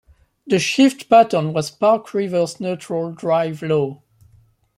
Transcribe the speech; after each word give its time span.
The 0.47 0.57
shift 0.57 1.09
pattern 1.11 1.53
was 1.53 1.69
Park-Reverse-Neutral-Drive-Low. 1.69 4.01